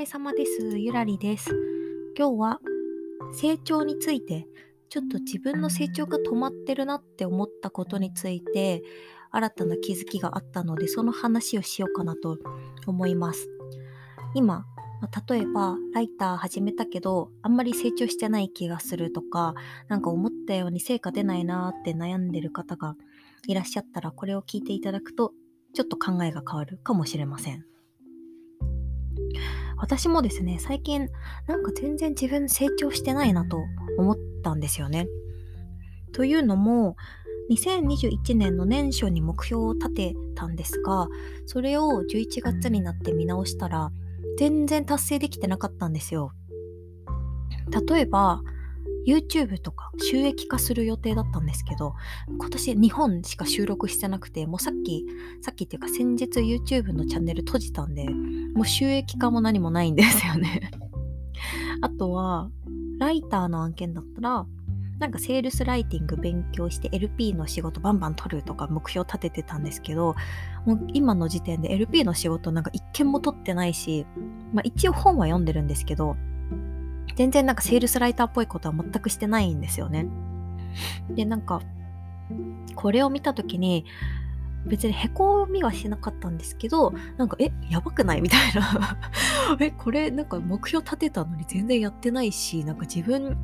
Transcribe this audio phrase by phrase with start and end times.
[0.00, 0.78] れ様です。
[0.78, 1.50] ゆらりです。
[2.16, 2.60] 今日は
[3.34, 4.46] 成長について、
[4.88, 8.82] ちょっと自分の成長が止まってるなって思ったことについて、
[9.30, 12.38] 新たな気づきがあったので、その話をしようかなと
[12.86, 13.46] 思います。
[14.34, 14.64] 今、
[15.28, 19.54] 例えばライター始めたけどあんまり成長してない気がするとか
[19.88, 22.96] 何か思ったように成果出ないなーって悩んでる方が
[23.46, 25.32] いらっしゃったらこれを聞いていただくと
[25.72, 27.64] ちょっと考えが変わるかもしれません。
[29.80, 31.08] 私もですね、最近
[31.46, 33.58] なんか全然自分成長してないなと
[33.98, 35.08] 思ったんですよね。
[36.12, 36.96] というのも、
[37.50, 41.08] 2021年の年初に目標を立てたんですが、
[41.46, 43.90] それを11月になって見直したら、
[44.38, 46.32] 全然達成できてなかったんですよ。
[47.88, 48.42] 例えば、
[49.06, 51.94] YouTube とか収益化する予定だったんですけど、
[52.28, 55.06] 今年2本しか収録してなくて、もうさっき、
[55.42, 58.08] さっきっていうか先日 YouTube のチャンネル閉じたんで、
[58.54, 60.70] もう収益化も何もないんですよね。
[61.80, 62.50] あとは、
[62.98, 64.46] ライターの案件だったら、
[65.00, 70.14] なんかセールスライティング勉強して LP の仕事バンバン取るとか目標立ててたんですけど、
[70.66, 74.06] もう今の時点で LP の仕事なんか一件も取ってないし、
[74.52, 76.16] まあ一応本は読んでるんですけど、
[77.16, 80.06] 全然なんかセールスライターっぽいことは全くしてないんですよね。
[81.10, 81.60] で、なんか、
[82.74, 83.84] これを見た時に、
[84.66, 88.20] 別にへこみはしなかったんですけど、なんか、え、やばくない？
[88.22, 88.98] みたいな
[89.60, 93.36] え、これなんか目標立てたのに全然やってないし、なんか自分、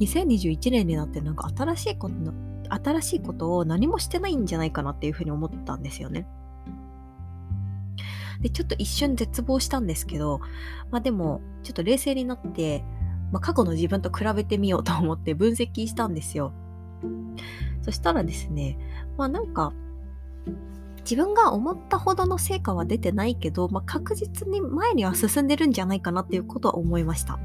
[0.00, 2.14] 2021年になってなんか新しいこと、
[2.82, 6.26] 新しいことを何もしてないんじゃないかなっていうふうに思ったんですよね。
[8.40, 10.40] で、ちょっと一瞬絶望したんですけど、
[10.90, 12.84] まあでも、ちょっと冷静になって、
[13.32, 16.52] まあ、過去の自分と比べてみようと思って分析したんですよ。
[17.82, 18.78] そしたらですね、
[19.16, 19.72] まあなんか、
[21.00, 27.38] 自分が思ったほどの成果は出てないけど、まあ、確実に前には進んでるんじゃないかなっていうことは思いました。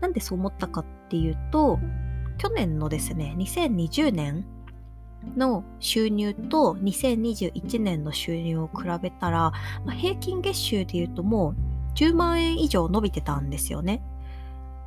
[0.00, 1.78] なんでそう思ったかっていうと、
[2.38, 4.46] 去年のですね、2020年
[5.36, 9.52] の収入と2021年の収入を比べたら、
[9.84, 14.02] まあ、平均月収で言うともう10万円以上伸びてたんですよね。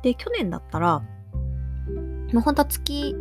[0.02, 1.00] で、去年だったら、
[2.32, 3.14] もうほんとは月、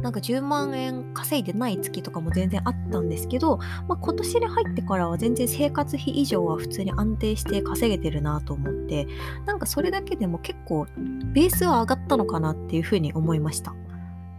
[0.00, 9.06] なんか10万円稼いでない月とかも全然あったんですけど、まあ、今年に入ってからは全然生活費以上は普通に安定して稼げてるなと思って、
[9.44, 10.86] なんかそれだけでも結構
[11.34, 13.74] ベースは上がったのかなっていうふうに思いました。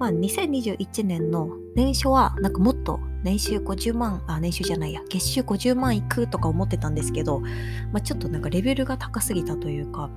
[0.01, 10.09] まあ、2021年の年初はなんかもっと年収50万、あ、年収じゃないや、月収50万いくとか思ってたんですけど、まあ、ちょっとなんかレベルが高すぎたというか、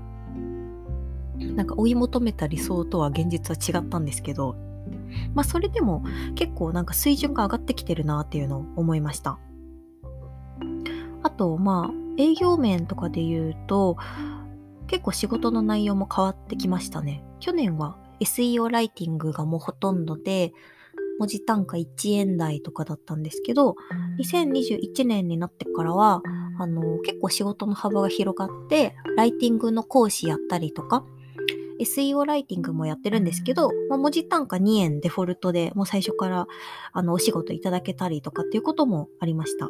[1.39, 4.56] なんか追い求めた理想とは現実は違ったんですけど、
[5.34, 6.03] まあそれでも
[6.34, 9.39] 結構なんか水準が上がってきてるなっていうのを思いました。
[11.23, 13.99] あと、まあ営業面とかで言うと、
[14.87, 17.23] 結構仕事の内容も変わってきましたね。
[17.39, 20.52] 去年は SEO ライティングがもうほとんどで、
[21.19, 23.76] 文字単価1円台とかだったんですけど、
[24.19, 26.22] 2021年になってからは、
[26.58, 31.04] あの、結構仕事の幅が広がって、ライティングの講師やったりとか、
[31.80, 36.46] SEO ライティングもやってるんですけど、まあ、文字単価2円デフォルトでもう最初から
[36.92, 39.69] あのお仕事いただけたりとかっていうこともありました。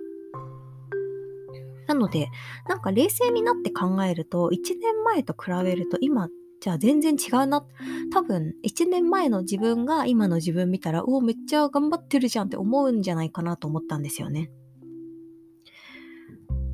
[1.87, 2.31] なので、
[2.69, 6.29] なんか冷静になって考えると、1年前と比べると今、
[6.65, 7.63] じゃあ全然違うな。
[8.11, 14.51] 多分、1年前の自分が今の自分見たら、おお、めっちゃ頑張ってるじゃんって思うんじゃないかなと思ったんですよね。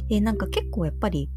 [0.07, 1.29] で、なんか結構やっぱり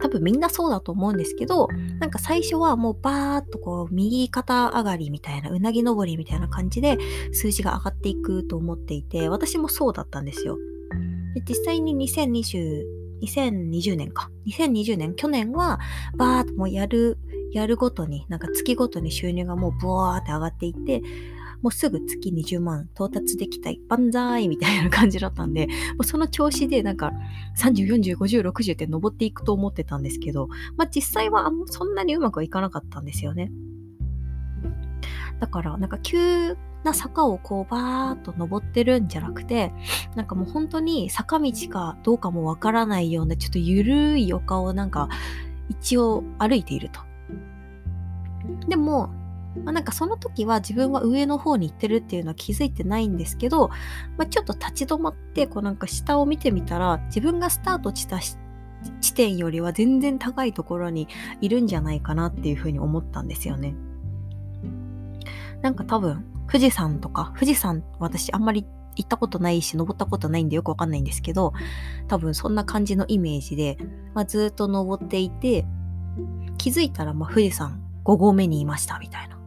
[0.00, 1.68] 多分みんなそうだと思うんですけど、
[2.00, 6.98] なんか最初はもうバーっとこう右肩上がりみたいな、うなぎ登りみたいな感じで
[7.32, 10.58] 数字が上がっていくと思っていて、私もそうだったんですよ。
[11.36, 14.30] で実際に2020、2020年か。
[14.46, 15.78] 2020年、去年は
[16.16, 17.18] バーっともうやる、
[17.52, 21.02] やるごとに、なんか月ごとに収入がもうブワーって上がっていって、
[21.62, 27.12] もうすぐ月20万到達できたい、万歳みたいな感じだったんで、もうその調子でなんか
[27.56, 33.52] 30、40、50、60って登っていくと思ってたんですけど、まあ実際はそんなにうまくはいかなかったんですよね。
[35.38, 39.72] だからなんか急な坂をこうバーっと登ってるんじゃなくて、
[40.14, 45.08] なんかもう本当に坂道かどうかもわからないようなちょっとゆるい丘をなんか
[45.68, 47.00] 一応歩いていると。
[48.68, 49.08] でも、
[49.64, 53.68] まあ、なんかその時は自分は上の方に行ってるっていうのは気づいてないんですけど、
[54.16, 58.18] まあ、ちょっと立ち止まってこうなんか下を見てみたら自分がスタートした
[59.00, 61.06] 地点よりは全然高いところに
[61.40, 63.74] いるんじゃないかなっていうふうに思ったんですよね。
[65.60, 71.54] なんか多分富士山とか富士山私あんまり行ったことないし、登ったことないんでよくわかんないんですけど、
[72.08, 73.78] 多分そんな感じのイメージで、
[74.12, 75.64] まあ、ずっと登っていて、
[76.58, 79.38] 気づいたらま富士山5合目にいましたみたいな。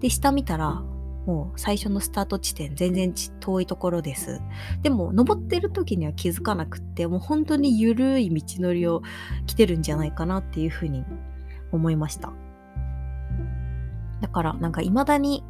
[0.00, 0.82] で、下見たら、
[1.26, 4.40] もう最初のスタート地点全然遠いところです。
[4.82, 9.02] でも登ってる時には気づかなくってもう本当に緩い道のりを
[9.46, 11.04] 来てるんじゃないかなっていうふうに
[11.70, 12.32] 思いました。
[14.20, 15.44] だからなんか未だに、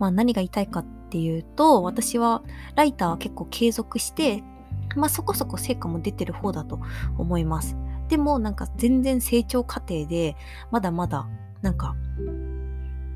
[0.00, 2.42] まあ、何が言いたいかっていうと私は
[2.74, 4.42] ライターは結構継続して
[4.96, 6.80] まあそこそこ成果も出てる方だと
[7.16, 7.76] 思います。
[8.08, 10.34] でもなんか全然成長過程で
[10.72, 11.28] まだまだ
[11.62, 11.94] なんか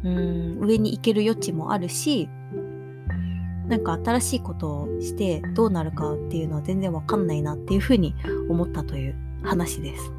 [0.04, 2.28] うん上に行ける余地もあるし
[3.66, 8.14] なんか新しいことをしてどうなるかっていうのは全然わかんないなっていうふうに
[8.48, 10.12] 思ったという話です。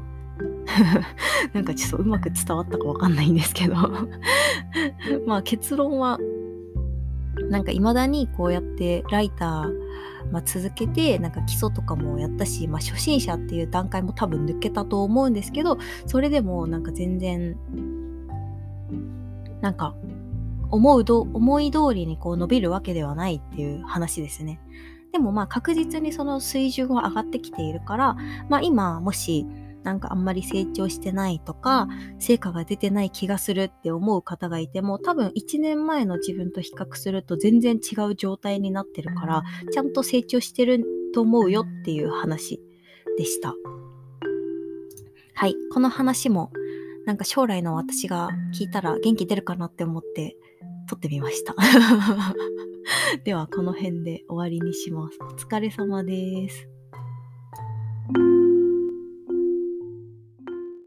[1.54, 3.76] なんかちょっとうまく伝わったかわかんないんですけど
[5.26, 6.18] まあ結論は
[7.50, 17.56] なんか未だにこうやってライター、まあ、続けてなんか基礎とかもやったし、まあ、初心者っていう段階も多分抜けたと思うんですけどそれでもなんか全然
[19.60, 19.94] なんか
[20.70, 24.60] 思うど思い通りにこう伸びるわけではないっていう話ですね。
[25.12, 28.16] でもまあ確実にその水準は上がってきているから、
[28.48, 29.46] まあ今もし
[29.86, 31.86] なんかあんまり成長してないとか、
[32.18, 40.84] 成果が出てない気がするって思う方がいても、多分1年前の自分と比較すると全然違う状態になってるから、ちゃんと成長してる
[41.14, 42.60] と思うよっていう話
[43.16, 43.54] でした。
[45.34, 46.50] はい、この話も
[47.04, 50.36] なんか将来の私が聞いたら元気出るかなって思って
[50.90, 51.54] 撮ってみました。
[53.22, 55.18] ではこの辺で終わりにします。
[55.20, 56.68] お疲れ様です。